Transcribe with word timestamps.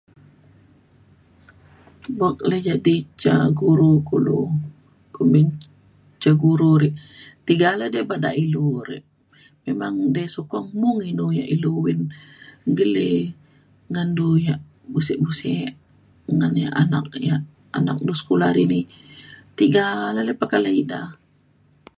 buk 2.17 2.37
le 2.49 2.57
jadi 2.67 2.95
ca 3.21 3.35
guru 3.59 3.91
kulu 4.09 4.41
kumbin 5.13 5.47
ca 6.21 6.31
guru 6.43 6.71
ri 6.81 6.89
tiga 7.47 7.67
ale 7.73 7.85
de 7.93 8.01
bada 8.09 8.29
ilu 8.43 8.67
ri. 8.87 8.99
memang 9.65 9.95
de 10.15 10.23
sukong 10.35 10.67
mung 10.81 10.99
inu 11.11 11.25
yak 11.37 11.49
ilu 11.55 11.71
uyan 11.81 12.01
gele 12.77 13.09
ngan 13.91 14.09
du 14.17 14.27
yak 14.47 14.61
use 14.97 15.13
use 15.29 15.53
ngan 16.37 16.51
yak 16.63 16.73
anak 16.81 17.05
anak 17.77 17.89
yak 17.99 17.99
du 18.07 18.13
sekula 18.19 18.47
ri 18.57 18.63
ni. 18.71 18.79
tiga 19.57 19.83
le 20.15 20.19
ale 20.23 20.33
pa 20.35 20.39
pekale 20.47 20.71
ida. 20.81 20.99